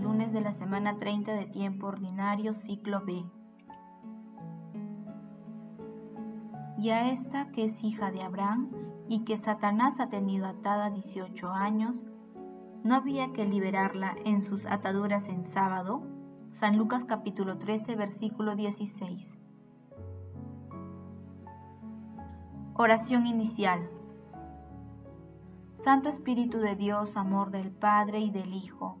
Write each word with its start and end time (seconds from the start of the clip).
Lunes 0.00 0.32
de 0.32 0.40
la 0.40 0.52
semana 0.52 0.98
30 0.98 1.32
de 1.32 1.46
tiempo 1.46 1.86
ordinario, 1.86 2.52
ciclo 2.52 3.02
B. 3.04 3.24
Y 6.78 6.90
a 6.90 7.10
esta 7.10 7.50
que 7.52 7.64
es 7.64 7.82
hija 7.82 8.10
de 8.10 8.22
Abraham 8.22 8.70
y 9.08 9.24
que 9.24 9.38
Satanás 9.38 9.98
ha 10.00 10.08
tenido 10.08 10.46
atada 10.46 10.90
18 10.90 11.50
años, 11.50 11.96
¿no 12.84 12.94
había 12.94 13.32
que 13.32 13.46
liberarla 13.46 14.14
en 14.24 14.42
sus 14.42 14.66
ataduras 14.66 15.28
en 15.28 15.46
sábado? 15.46 16.02
San 16.52 16.76
Lucas 16.76 17.04
capítulo 17.04 17.58
13, 17.58 17.96
versículo 17.96 18.54
16. 18.54 19.26
Oración 22.74 23.26
inicial. 23.26 23.88
Santo 25.78 26.10
Espíritu 26.10 26.58
de 26.58 26.76
Dios, 26.76 27.16
amor 27.16 27.50
del 27.50 27.70
Padre 27.70 28.20
y 28.20 28.30
del 28.30 28.52
Hijo, 28.52 29.00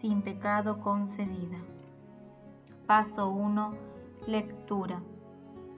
sin 0.00 0.22
pecado 0.22 0.80
concebida. 0.80 1.58
Paso 2.86 3.30
1. 3.30 3.74
Lectura. 4.26 5.02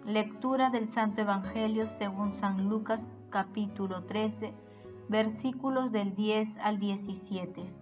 Lectura 0.04 0.70
del 0.70 0.88
Santo 0.88 1.20
Evangelio 1.20 1.86
según 1.86 2.38
San 2.38 2.68
Lucas 2.68 3.00
capítulo 3.30 4.04
13, 4.04 4.52
versículos 5.08 5.92
del 5.92 6.14
10 6.14 6.58
al 6.58 6.78
17. 6.78 7.72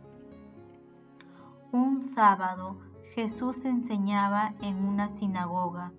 Un 1.73 2.03
sábado 2.03 2.79
Jesús 3.15 3.65
enseñaba 3.65 4.55
en 4.61 4.85
una 4.85 5.09
sinagoga 5.09 5.93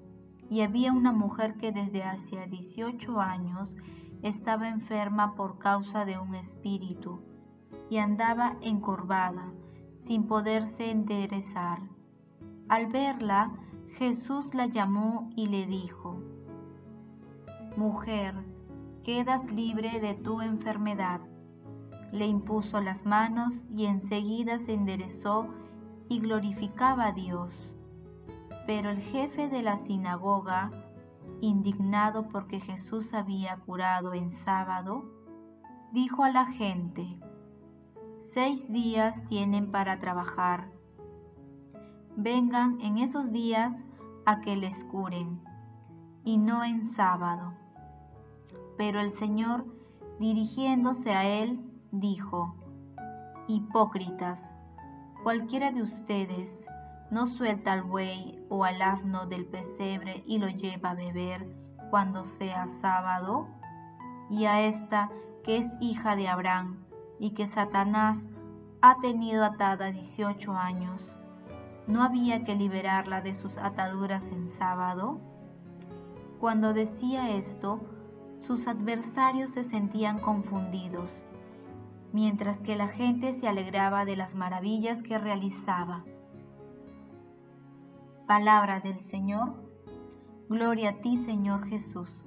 y 0.49 0.61
había 0.61 0.91
una 0.91 1.11
mujer 1.11 1.55
que 1.55 1.71
desde 1.71 2.03
hacía 2.03 2.45
18 2.45 3.19
años 3.19 3.69
estaba 4.21 4.69
enferma 4.69 5.35
por 5.35 5.57
causa 5.57 6.05
de 6.05 6.17
un 6.17 6.35
espíritu 6.35 7.21
y 7.89 7.97
andaba 7.97 8.57
encorvada, 8.61 9.51
sin 10.07 10.25
poderse 10.25 10.89
enderezar. 10.89 11.79
Al 12.69 12.87
verla, 12.87 13.51
Jesús 13.97 14.53
la 14.53 14.67
llamó 14.67 15.29
y 15.35 15.47
le 15.47 15.65
dijo, 15.65 16.21
Mujer, 17.75 18.33
quedas 19.03 19.51
libre 19.51 19.99
de 19.99 20.13
tu 20.13 20.39
enfermedad. 20.41 21.19
Le 22.13 22.25
impuso 22.25 22.79
las 22.79 23.05
manos 23.05 23.61
y 23.75 23.85
enseguida 23.85 24.59
se 24.59 24.73
enderezó 24.73 25.47
y 26.07 26.19
glorificaba 26.19 27.07
a 27.07 27.11
Dios. 27.11 27.73
Pero 28.65 28.89
el 28.89 29.01
jefe 29.01 29.49
de 29.49 29.61
la 29.61 29.75
sinagoga, 29.75 30.71
indignado 31.41 32.29
porque 32.29 32.61
Jesús 32.61 33.13
había 33.13 33.57
curado 33.57 34.13
en 34.13 34.31
sábado, 34.31 35.03
dijo 35.91 36.23
a 36.23 36.31
la 36.31 36.45
gente, 36.45 37.19
seis 38.33 38.71
días 38.71 39.23
tienen 39.27 39.71
para 39.71 39.99
trabajar. 39.99 40.69
Vengan 42.15 42.79
en 42.81 42.97
esos 42.97 43.31
días 43.31 43.73
a 44.25 44.41
que 44.41 44.55
les 44.55 44.83
curen, 44.85 45.41
y 46.23 46.37
no 46.37 46.63
en 46.63 46.83
sábado. 46.83 47.53
Pero 48.77 48.99
el 48.99 49.11
Señor, 49.11 49.65
dirigiéndose 50.19 51.13
a 51.13 51.25
él, 51.25 51.59
dijo, 51.91 52.55
Hipócritas, 53.47 54.41
cualquiera 55.23 55.71
de 55.71 55.81
ustedes 55.81 56.65
no 57.09 57.27
suelta 57.27 57.71
al 57.71 57.83
buey 57.83 58.43
o 58.49 58.65
al 58.65 58.81
asno 58.81 59.25
del 59.27 59.45
pesebre 59.45 60.23
y 60.25 60.39
lo 60.39 60.49
lleva 60.49 60.91
a 60.91 60.95
beber 60.95 61.47
cuando 61.89 62.25
sea 62.25 62.67
sábado, 62.81 63.47
y 64.29 64.45
a 64.45 64.61
esta 64.61 65.09
que 65.43 65.57
es 65.57 65.71
hija 65.79 66.17
de 66.17 66.27
Abraham, 66.27 66.86
y 67.19 67.31
que 67.31 67.47
Satanás 67.47 68.17
ha 68.81 68.99
tenido 69.01 69.43
atada 69.43 69.91
18 69.91 70.53
años, 70.53 71.15
¿no 71.87 72.03
había 72.03 72.43
que 72.43 72.55
liberarla 72.55 73.21
de 73.21 73.35
sus 73.35 73.57
ataduras 73.57 74.25
en 74.31 74.49
sábado? 74.49 75.19
Cuando 76.39 76.73
decía 76.73 77.31
esto, 77.31 77.79
sus 78.41 78.67
adversarios 78.67 79.51
se 79.51 79.63
sentían 79.63 80.19
confundidos, 80.19 81.09
mientras 82.13 82.59
que 82.59 82.75
la 82.75 82.87
gente 82.87 83.33
se 83.33 83.47
alegraba 83.47 84.05
de 84.05 84.15
las 84.15 84.35
maravillas 84.35 85.01
que 85.01 85.17
realizaba. 85.17 86.03
Palabra 88.27 88.79
del 88.79 88.99
Señor. 89.05 89.55
Gloria 90.49 90.89
a 90.89 90.93
ti, 91.01 91.17
Señor 91.17 91.67
Jesús. 91.67 92.26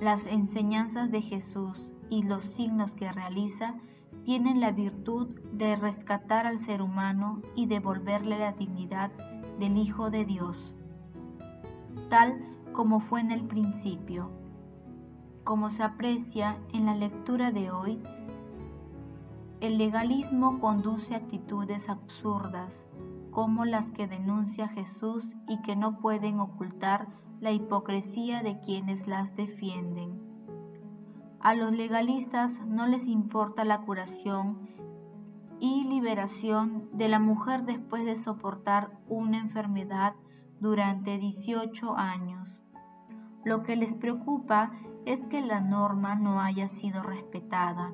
Las 0.00 0.26
enseñanzas 0.26 1.10
de 1.10 1.22
Jesús 1.22 1.78
y 2.10 2.22
los 2.24 2.42
signos 2.42 2.90
que 2.92 3.10
realiza 3.12 3.74
tienen 4.24 4.60
la 4.60 4.72
virtud 4.72 5.28
de 5.52 5.76
rescatar 5.76 6.46
al 6.46 6.58
ser 6.58 6.82
humano 6.82 7.42
y 7.54 7.66
devolverle 7.66 8.38
la 8.38 8.52
dignidad 8.52 9.10
del 9.58 9.76
Hijo 9.76 10.10
de 10.10 10.24
Dios, 10.24 10.74
tal 12.08 12.44
como 12.72 13.00
fue 13.00 13.20
en 13.20 13.30
el 13.30 13.44
principio. 13.44 14.30
Como 15.44 15.70
se 15.70 15.82
aprecia 15.82 16.58
en 16.72 16.86
la 16.86 16.96
lectura 16.96 17.52
de 17.52 17.70
hoy, 17.70 18.02
el 19.60 19.78
legalismo 19.78 20.58
conduce 20.58 21.14
a 21.14 21.18
actitudes 21.18 21.88
absurdas 21.88 22.78
como 23.34 23.64
las 23.64 23.90
que 23.90 24.06
denuncia 24.06 24.68
Jesús 24.68 25.24
y 25.48 25.60
que 25.62 25.74
no 25.74 25.98
pueden 25.98 26.38
ocultar 26.38 27.08
la 27.40 27.50
hipocresía 27.50 28.44
de 28.44 28.60
quienes 28.60 29.08
las 29.08 29.34
defienden. 29.34 30.22
A 31.40 31.54
los 31.54 31.72
legalistas 31.72 32.60
no 32.64 32.86
les 32.86 33.08
importa 33.08 33.64
la 33.64 33.80
curación 33.82 34.68
y 35.58 35.82
liberación 35.82 36.88
de 36.92 37.08
la 37.08 37.18
mujer 37.18 37.64
después 37.64 38.06
de 38.06 38.16
soportar 38.16 38.92
una 39.08 39.38
enfermedad 39.38 40.14
durante 40.60 41.18
18 41.18 41.96
años. 41.96 42.56
Lo 43.44 43.64
que 43.64 43.74
les 43.74 43.96
preocupa 43.96 44.70
es 45.06 45.20
que 45.26 45.42
la 45.42 45.60
norma 45.60 46.14
no 46.14 46.40
haya 46.40 46.68
sido 46.68 47.02
respetada. 47.02 47.92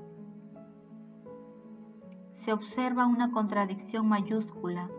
Se 2.34 2.52
observa 2.52 3.06
una 3.06 3.32
contradicción 3.32 4.06
mayúscula 4.06 4.90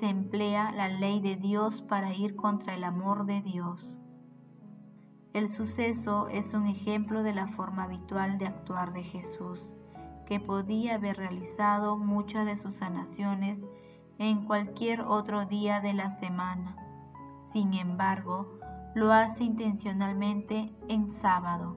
se 0.00 0.08
emplea 0.08 0.72
la 0.72 0.88
ley 0.88 1.20
de 1.20 1.36
Dios 1.36 1.82
para 1.82 2.14
ir 2.14 2.34
contra 2.34 2.74
el 2.74 2.84
amor 2.84 3.26
de 3.26 3.42
Dios. 3.42 3.98
El 5.34 5.46
suceso 5.50 6.28
es 6.28 6.54
un 6.54 6.66
ejemplo 6.66 7.22
de 7.22 7.34
la 7.34 7.48
forma 7.48 7.84
habitual 7.84 8.38
de 8.38 8.46
actuar 8.46 8.94
de 8.94 9.02
Jesús, 9.02 9.60
que 10.24 10.40
podía 10.40 10.94
haber 10.94 11.18
realizado 11.18 11.98
muchas 11.98 12.46
de 12.46 12.56
sus 12.56 12.76
sanaciones 12.76 13.60
en 14.18 14.46
cualquier 14.46 15.02
otro 15.02 15.44
día 15.44 15.82
de 15.82 15.92
la 15.92 16.08
semana. 16.08 16.76
Sin 17.52 17.74
embargo, 17.74 18.58
lo 18.94 19.12
hace 19.12 19.44
intencionalmente 19.44 20.72
en 20.88 21.10
sábado. 21.10 21.76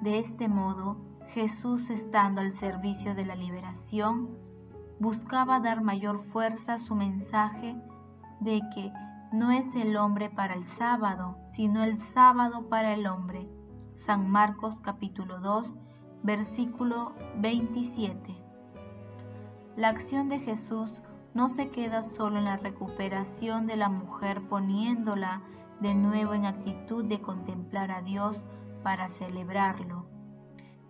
De 0.00 0.20
este 0.20 0.48
modo, 0.48 0.96
Jesús 1.28 1.90
estando 1.90 2.40
al 2.40 2.52
servicio 2.52 3.14
de 3.14 3.26
la 3.26 3.34
liberación, 3.34 4.43
buscaba 5.04 5.60
dar 5.60 5.82
mayor 5.82 6.24
fuerza 6.32 6.74
a 6.74 6.78
su 6.78 6.94
mensaje 6.94 7.76
de 8.40 8.62
que 8.74 8.90
no 9.32 9.50
es 9.50 9.76
el 9.76 9.98
hombre 9.98 10.30
para 10.30 10.54
el 10.54 10.66
sábado, 10.66 11.36
sino 11.44 11.84
el 11.84 11.98
sábado 11.98 12.70
para 12.70 12.94
el 12.94 13.06
hombre. 13.06 13.46
San 13.96 14.30
Marcos 14.30 14.80
capítulo 14.80 15.40
2, 15.40 15.74
versículo 16.22 17.12
27. 17.36 18.34
La 19.76 19.90
acción 19.90 20.30
de 20.30 20.38
Jesús 20.38 20.90
no 21.34 21.50
se 21.50 21.68
queda 21.68 22.02
solo 22.02 22.38
en 22.38 22.46
la 22.46 22.56
recuperación 22.56 23.66
de 23.66 23.76
la 23.76 23.90
mujer 23.90 24.40
poniéndola 24.48 25.42
de 25.80 25.94
nuevo 25.94 26.32
en 26.32 26.46
actitud 26.46 27.04
de 27.04 27.20
contemplar 27.20 27.90
a 27.90 28.00
Dios 28.00 28.42
para 28.82 29.10
celebrarlo. 29.10 30.06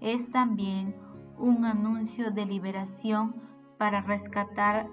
Es 0.01 0.31
también 0.31 0.95
un 1.37 1.65
anuncio 1.65 2.31
de 2.31 2.47
liberación 2.47 3.44
para 3.85 4.01
rescatar 4.01 4.89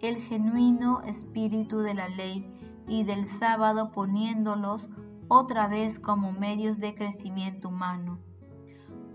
el 0.00 0.16
genuino 0.16 1.00
espíritu 1.04 1.78
de 1.78 1.94
la 1.94 2.10
ley 2.10 2.46
y 2.86 3.02
del 3.02 3.24
sábado 3.24 3.90
poniéndolos 3.90 4.86
otra 5.28 5.66
vez 5.66 5.98
como 5.98 6.30
medios 6.30 6.78
de 6.78 6.94
crecimiento 6.94 7.70
humano, 7.70 8.18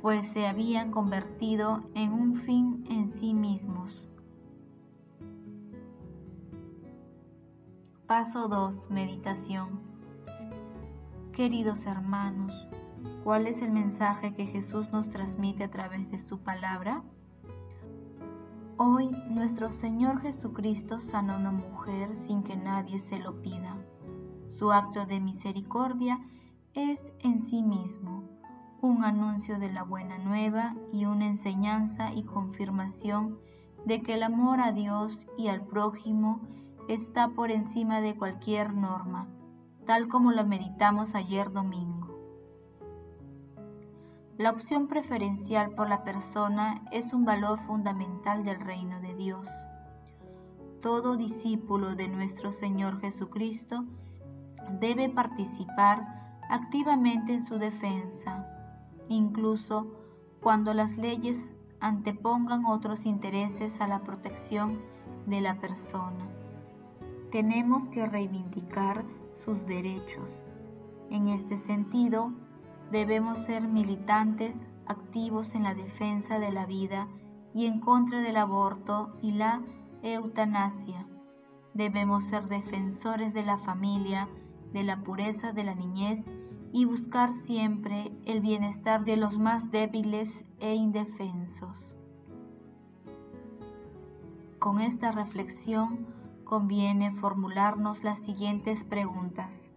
pues 0.01 0.27
se 0.29 0.47
habían 0.47 0.89
convertido 0.89 1.83
en 1.93 2.11
un 2.11 2.37
fin 2.37 2.83
en 2.89 3.07
sí 3.07 3.35
mismos. 3.35 4.09
Paso 8.07 8.47
2. 8.47 8.89
Meditación. 8.89 9.79
Queridos 11.33 11.85
hermanos, 11.85 12.51
¿cuál 13.23 13.45
es 13.45 13.61
el 13.61 13.69
mensaje 13.69 14.33
que 14.33 14.47
Jesús 14.47 14.91
nos 14.91 15.07
transmite 15.11 15.65
a 15.65 15.69
través 15.69 16.09
de 16.09 16.17
su 16.17 16.39
palabra? 16.39 17.03
Hoy 18.81 19.11
nuestro 19.27 19.71
Señor 19.71 20.21
Jesucristo 20.21 21.01
sanó 21.01 21.33
a 21.33 21.37
una 21.37 21.51
mujer 21.51 22.15
sin 22.15 22.43
que 22.43 22.55
nadie 22.55 23.01
se 23.01 23.19
lo 23.19 23.41
pida. 23.41 23.75
Su 24.57 24.71
acto 24.71 25.05
de 25.05 25.19
misericordia 25.19 26.17
es 26.73 26.97
en 27.19 27.43
sí 27.43 27.61
mismo 27.61 28.23
un 28.81 29.03
anuncio 29.03 29.59
de 29.59 29.69
la 29.69 29.83
buena 29.83 30.17
nueva 30.17 30.77
y 30.93 31.03
una 31.03 31.27
enseñanza 31.27 32.13
y 32.13 32.23
confirmación 32.23 33.37
de 33.85 34.01
que 34.01 34.13
el 34.13 34.23
amor 34.23 34.61
a 34.61 34.71
Dios 34.71 35.19
y 35.37 35.49
al 35.49 35.65
prójimo 35.65 36.39
está 36.87 37.27
por 37.27 37.51
encima 37.51 37.99
de 37.99 38.15
cualquier 38.15 38.73
norma, 38.73 39.27
tal 39.85 40.07
como 40.07 40.31
lo 40.31 40.45
meditamos 40.45 41.15
ayer 41.15 41.51
domingo. 41.51 41.98
La 44.39 44.51
opción 44.51 44.87
preferencial 44.87 45.71
por 45.71 45.89
la 45.89 46.05
persona 46.05 46.81
es 46.93 47.11
un 47.11 47.25
valor 47.25 47.59
fundamental 47.67 48.45
del 48.45 48.61
reino 48.61 49.01
de 49.01 49.13
Dios. 49.13 49.49
Todo 50.81 51.17
discípulo 51.17 51.93
de 51.97 52.07
nuestro 52.07 52.53
Señor 52.53 53.01
Jesucristo 53.01 53.83
debe 54.79 55.09
participar 55.09 56.39
activamente 56.49 57.33
en 57.33 57.43
su 57.43 57.57
defensa, 57.57 58.47
incluso 59.09 59.87
cuando 60.39 60.73
las 60.73 60.95
leyes 60.95 61.51
antepongan 61.81 62.65
otros 62.65 63.05
intereses 63.05 63.81
a 63.81 63.89
la 63.89 64.03
protección 64.03 64.81
de 65.25 65.41
la 65.41 65.59
persona. 65.59 66.29
Tenemos 67.29 67.89
que 67.89 68.05
reivindicar 68.05 69.03
sus 69.43 69.65
derechos. 69.65 70.29
En 71.09 71.27
este 71.27 71.57
sentido, 71.57 72.31
Debemos 72.91 73.37
ser 73.39 73.67
militantes 73.67 74.55
activos 74.87 75.53
en 75.53 75.63
la 75.63 75.75
defensa 75.75 76.39
de 76.39 76.51
la 76.51 76.65
vida 76.65 77.07
y 77.53 77.67
en 77.67 77.79
contra 77.79 78.21
del 78.21 78.37
aborto 78.37 79.15
y 79.21 79.31
la 79.31 79.61
eutanasia. 80.01 81.05
Debemos 81.75 82.23
ser 82.25 82.47
defensores 82.47 83.33
de 83.33 83.43
la 83.43 83.59
familia, 83.59 84.27
de 84.73 84.83
la 84.83 85.03
pureza 85.03 85.51
de 85.51 85.63
la 85.63 85.75
niñez 85.75 86.31
y 86.71 86.85
buscar 86.85 87.33
siempre 87.33 88.11
el 88.25 88.41
bienestar 88.41 89.05
de 89.05 89.17
los 89.17 89.37
más 89.37 89.69
débiles 89.71 90.43
e 90.59 90.73
indefensos. 90.73 91.77
Con 94.57 94.81
esta 94.81 95.11
reflexión 95.11 96.07
conviene 96.43 97.11
formularnos 97.11 98.03
las 98.03 98.19
siguientes 98.19 98.83
preguntas. 98.83 99.68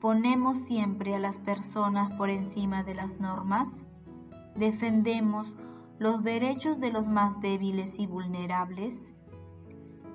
¿Ponemos 0.00 0.58
siempre 0.58 1.16
a 1.16 1.18
las 1.18 1.40
personas 1.40 2.14
por 2.14 2.30
encima 2.30 2.84
de 2.84 2.94
las 2.94 3.18
normas? 3.18 3.84
¿Defendemos 4.54 5.52
los 5.98 6.22
derechos 6.22 6.78
de 6.78 6.92
los 6.92 7.08
más 7.08 7.40
débiles 7.40 7.98
y 7.98 8.06
vulnerables? 8.06 9.12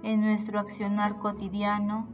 En 0.01 0.21
nuestro 0.21 0.59
accionar 0.59 1.19
cotidiano, 1.19 2.07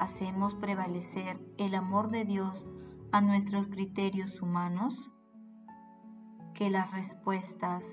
¿hacemos 0.00 0.54
prevalecer 0.54 1.38
el 1.58 1.74
amor 1.74 2.08
de 2.08 2.24
Dios 2.24 2.64
a 3.12 3.20
nuestros 3.20 3.66
criterios 3.66 4.40
humanos? 4.40 5.10
Que 6.54 6.70
las 6.70 6.90
respuestas 6.90 7.84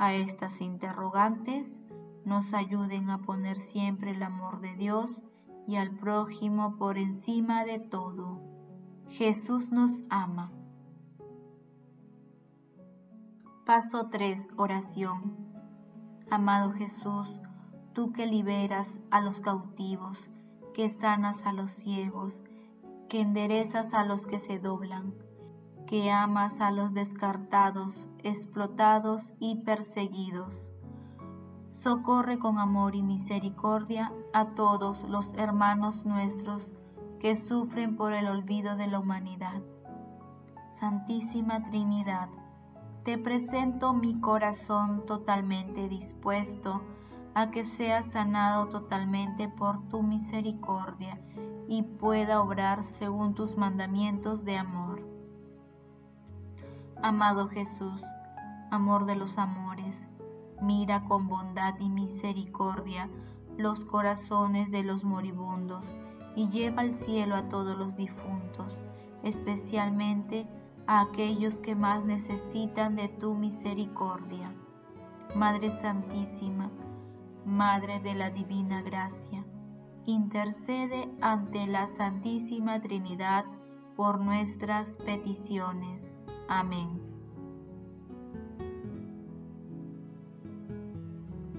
a 0.00 0.14
estas 0.14 0.60
interrogantes 0.60 1.80
nos 2.24 2.54
ayuden 2.54 3.10
a 3.10 3.18
poner 3.18 3.56
siempre 3.56 4.10
el 4.10 4.22
amor 4.24 4.60
de 4.60 4.74
Dios 4.74 5.22
y 5.66 5.76
al 5.76 5.90
prójimo 5.90 6.76
por 6.76 6.98
encima 6.98 7.64
de 7.64 7.78
todo. 7.78 8.40
Jesús 9.08 9.70
nos 9.70 10.02
ama. 10.10 10.52
Paso 13.64 14.08
3. 14.10 14.46
Oración. 14.56 15.36
Amado 16.30 16.72
Jesús, 16.72 17.28
tú 17.94 18.12
que 18.12 18.26
liberas 18.26 18.88
a 19.10 19.20
los 19.20 19.40
cautivos, 19.40 20.18
que 20.74 20.90
sanas 20.90 21.46
a 21.46 21.52
los 21.52 21.70
ciegos, 21.70 22.42
que 23.08 23.20
enderezas 23.20 23.94
a 23.94 24.04
los 24.04 24.26
que 24.26 24.38
se 24.38 24.58
doblan, 24.58 25.14
que 25.86 26.10
amas 26.10 26.60
a 26.60 26.70
los 26.70 26.92
descartados, 26.92 28.08
explotados 28.22 29.32
y 29.38 29.62
perseguidos 29.62 30.73
socorre 31.84 32.38
con 32.38 32.58
amor 32.58 32.94
y 32.94 33.02
misericordia 33.02 34.10
a 34.32 34.46
todos 34.46 34.98
los 35.02 35.28
hermanos 35.36 36.02
nuestros 36.06 36.66
que 37.20 37.36
sufren 37.36 37.94
por 37.94 38.14
el 38.14 38.26
olvido 38.26 38.74
de 38.76 38.86
la 38.86 38.98
humanidad. 38.98 39.60
Santísima 40.80 41.62
Trinidad, 41.64 42.30
te 43.04 43.18
presento 43.18 43.92
mi 43.92 44.18
corazón 44.18 45.04
totalmente 45.04 45.86
dispuesto 45.90 46.80
a 47.34 47.50
que 47.50 47.64
sea 47.64 48.02
sanado 48.02 48.68
totalmente 48.68 49.50
por 49.50 49.86
tu 49.88 50.02
misericordia 50.02 51.20
y 51.68 51.82
pueda 51.82 52.40
obrar 52.40 52.82
según 52.82 53.34
tus 53.34 53.58
mandamientos 53.58 54.46
de 54.46 54.56
amor. 54.56 55.06
Amado 57.02 57.48
Jesús, 57.48 58.02
amor 58.70 59.04
de 59.04 59.16
los 59.16 59.36
amores, 59.36 59.63
mira 60.64 61.04
con 61.04 61.28
bondad 61.28 61.74
y 61.78 61.88
misericordia 61.88 63.08
los 63.56 63.84
corazones 63.84 64.70
de 64.70 64.82
los 64.82 65.04
moribundos 65.04 65.84
y 66.34 66.48
lleva 66.48 66.82
al 66.82 66.94
cielo 66.94 67.36
a 67.36 67.48
todos 67.48 67.78
los 67.78 67.96
difuntos, 67.96 68.72
especialmente 69.22 70.46
a 70.86 71.02
aquellos 71.02 71.58
que 71.58 71.74
más 71.74 72.04
necesitan 72.04 72.96
de 72.96 73.08
tu 73.08 73.34
misericordia. 73.34 74.52
Madre 75.36 75.70
Santísima, 75.70 76.70
Madre 77.44 78.00
de 78.00 78.14
la 78.14 78.30
Divina 78.30 78.82
Gracia, 78.82 79.44
intercede 80.06 81.08
ante 81.20 81.66
la 81.66 81.88
Santísima 81.88 82.80
Trinidad 82.80 83.44
por 83.96 84.20
nuestras 84.20 84.88
peticiones. 84.98 86.02
Amén. 86.48 87.03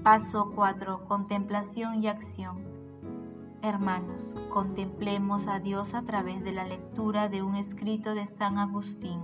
Paso 0.06 0.52
4. 0.54 1.08
Contemplación 1.08 2.00
y 2.00 2.06
acción. 2.06 2.58
Hermanos, 3.60 4.30
contemplemos 4.50 5.48
a 5.48 5.58
Dios 5.58 5.94
a 5.94 6.02
través 6.02 6.44
de 6.44 6.52
la 6.52 6.62
lectura 6.62 7.28
de 7.28 7.42
un 7.42 7.56
escrito 7.56 8.14
de 8.14 8.28
San 8.28 8.56
Agustín. 8.56 9.20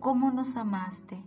¿Cómo 0.00 0.30
nos 0.32 0.54
amaste, 0.56 1.24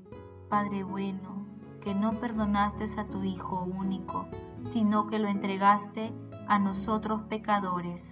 Padre 0.50 0.84
bueno, 0.84 1.48
que 1.82 1.96
no 1.96 2.12
perdonaste 2.20 2.86
a 3.00 3.08
tu 3.08 3.24
Hijo 3.24 3.64
único, 3.64 4.28
sino 4.70 5.08
que 5.08 5.18
lo 5.18 5.30
entregaste 5.30 6.14
a 6.48 6.60
nosotros 6.60 7.24
pecadores? 7.30 8.04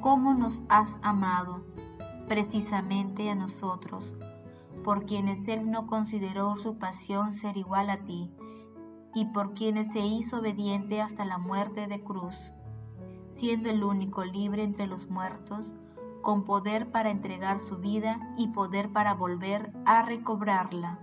¿Cómo 0.00 0.34
nos 0.34 0.58
has 0.68 0.90
amado, 1.00 1.62
precisamente 2.26 3.30
a 3.30 3.36
nosotros? 3.36 4.02
Por 4.86 5.04
quienes 5.04 5.48
Él 5.48 5.68
no 5.68 5.88
consideró 5.88 6.54
su 6.58 6.78
pasión 6.78 7.32
ser 7.32 7.56
igual 7.56 7.90
a 7.90 7.96
ti, 7.96 8.30
y 9.14 9.24
por 9.24 9.52
quienes 9.54 9.92
se 9.92 9.98
hizo 9.98 10.38
obediente 10.38 11.00
hasta 11.00 11.24
la 11.24 11.38
muerte 11.38 11.88
de 11.88 12.04
cruz, 12.04 12.36
siendo 13.28 13.68
el 13.68 13.82
único 13.82 14.24
libre 14.24 14.62
entre 14.62 14.86
los 14.86 15.10
muertos, 15.10 15.74
con 16.22 16.44
poder 16.44 16.92
para 16.92 17.10
entregar 17.10 17.58
su 17.58 17.78
vida 17.78 18.20
y 18.38 18.46
poder 18.46 18.92
para 18.92 19.14
volver 19.14 19.72
a 19.86 20.02
recobrarla. 20.02 21.00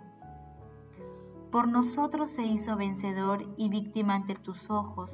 Por 1.52 1.68
nosotros 1.68 2.32
se 2.32 2.46
hizo 2.46 2.78
vencedor 2.78 3.46
y 3.58 3.68
víctima 3.68 4.16
ante 4.16 4.36
tus 4.36 4.70
ojos, 4.70 5.12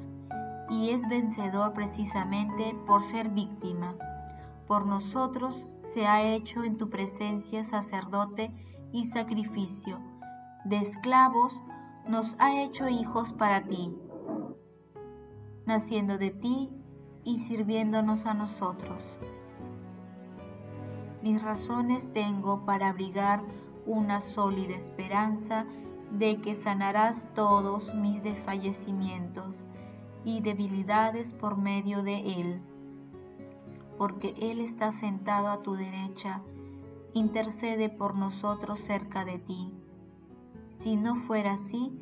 y 0.68 0.90
es 0.90 1.08
vencedor 1.08 1.72
precisamente 1.72 2.76
por 2.86 3.02
ser 3.02 3.30
víctima. 3.30 3.96
Por 4.70 4.86
nosotros 4.86 5.66
se 5.82 6.06
ha 6.06 6.22
hecho 6.22 6.62
en 6.62 6.78
tu 6.78 6.90
presencia 6.90 7.64
sacerdote 7.64 8.52
y 8.92 9.06
sacrificio. 9.06 9.98
De 10.64 10.76
esclavos 10.76 11.52
nos 12.06 12.36
ha 12.38 12.62
hecho 12.62 12.88
hijos 12.88 13.32
para 13.32 13.64
ti, 13.64 13.92
naciendo 15.66 16.18
de 16.18 16.30
ti 16.30 16.70
y 17.24 17.38
sirviéndonos 17.38 18.26
a 18.26 18.34
nosotros. 18.34 19.02
Mis 21.20 21.42
razones 21.42 22.08
tengo 22.12 22.64
para 22.64 22.90
abrigar 22.90 23.42
una 23.86 24.20
sólida 24.20 24.76
esperanza 24.76 25.66
de 26.12 26.40
que 26.40 26.54
sanarás 26.54 27.26
todos 27.34 27.92
mis 27.96 28.22
desfallecimientos 28.22 29.66
y 30.24 30.40
debilidades 30.42 31.32
por 31.32 31.56
medio 31.56 32.04
de 32.04 32.40
él 32.40 32.62
porque 34.00 34.34
Él 34.38 34.60
está 34.60 34.92
sentado 34.92 35.48
a 35.48 35.60
tu 35.60 35.74
derecha, 35.74 36.40
intercede 37.12 37.90
por 37.90 38.14
nosotros 38.14 38.78
cerca 38.78 39.26
de 39.26 39.38
ti. 39.38 39.74
Si 40.68 40.96
no 40.96 41.16
fuera 41.16 41.52
así, 41.52 41.92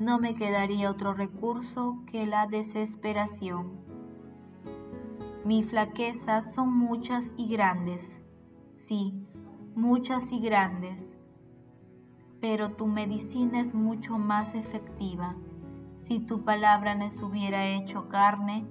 no 0.00 0.18
me 0.18 0.34
quedaría 0.34 0.90
otro 0.90 1.14
recurso 1.14 1.98
que 2.10 2.26
la 2.26 2.48
desesperación. 2.48 3.70
Mis 5.44 5.70
flaquezas 5.70 6.52
son 6.54 6.76
muchas 6.76 7.24
y 7.36 7.46
grandes, 7.50 8.20
sí, 8.74 9.14
muchas 9.76 10.24
y 10.32 10.40
grandes, 10.40 11.06
pero 12.40 12.72
tu 12.72 12.88
medicina 12.88 13.60
es 13.60 13.72
mucho 13.72 14.18
más 14.18 14.56
efectiva. 14.56 15.36
Si 16.02 16.18
tu 16.18 16.42
palabra 16.42 16.96
no 16.96 17.08
se 17.10 17.24
hubiera 17.24 17.64
hecho 17.64 18.08
carne, 18.08 18.66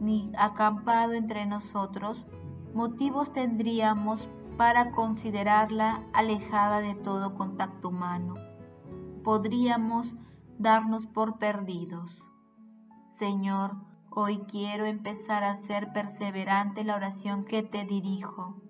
ni 0.00 0.32
acampado 0.36 1.12
entre 1.12 1.46
nosotros, 1.46 2.24
motivos 2.74 3.32
tendríamos 3.32 4.20
para 4.56 4.92
considerarla 4.92 6.02
alejada 6.12 6.80
de 6.80 6.94
todo 6.94 7.34
contacto 7.34 7.88
humano. 7.88 8.34
Podríamos 9.22 10.06
darnos 10.58 11.06
por 11.06 11.38
perdidos. 11.38 12.24
Señor, 13.08 13.76
hoy 14.10 14.38
quiero 14.48 14.86
empezar 14.86 15.44
a 15.44 15.58
ser 15.66 15.92
perseverante 15.92 16.84
la 16.84 16.96
oración 16.96 17.44
que 17.44 17.62
te 17.62 17.84
dirijo. 17.84 18.62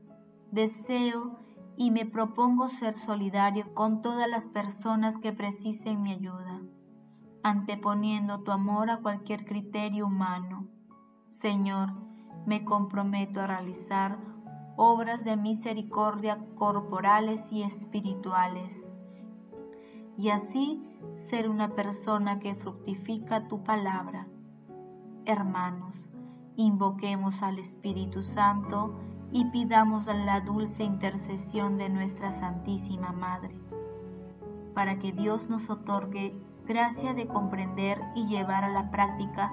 Deseo 0.50 1.38
y 1.76 1.90
me 1.90 2.06
propongo 2.06 2.68
ser 2.68 2.94
solidario 2.94 3.74
con 3.74 4.02
todas 4.02 4.28
las 4.28 4.44
personas 4.46 5.18
que 5.18 5.32
precisen 5.32 6.02
mi 6.02 6.12
ayuda, 6.12 6.62
anteponiendo 7.42 8.40
tu 8.40 8.50
amor 8.50 8.90
a 8.90 8.98
cualquier 8.98 9.44
criterio 9.44 10.06
humano. 10.06 10.68
Señor, 11.46 11.92
me 12.44 12.64
comprometo 12.64 13.40
a 13.40 13.46
realizar 13.46 14.18
obras 14.74 15.22
de 15.22 15.36
misericordia 15.36 16.44
corporales 16.56 17.52
y 17.52 17.62
espirituales, 17.62 18.92
y 20.18 20.30
así 20.30 20.82
ser 21.26 21.48
una 21.48 21.68
persona 21.68 22.40
que 22.40 22.56
fructifica 22.56 23.46
tu 23.46 23.62
palabra. 23.62 24.26
Hermanos, 25.24 26.08
invoquemos 26.56 27.40
al 27.44 27.60
Espíritu 27.60 28.24
Santo 28.24 28.98
y 29.30 29.44
pidamos 29.44 30.06
la 30.06 30.40
dulce 30.40 30.82
intercesión 30.82 31.78
de 31.78 31.88
nuestra 31.90 32.32
Santísima 32.32 33.12
Madre, 33.12 33.56
para 34.74 34.98
que 34.98 35.12
Dios 35.12 35.48
nos 35.48 35.70
otorgue 35.70 36.36
gracia 36.66 37.14
de 37.14 37.28
comprender 37.28 38.02
y 38.16 38.26
llevar 38.26 38.64
a 38.64 38.68
la 38.68 38.90
práctica 38.90 39.52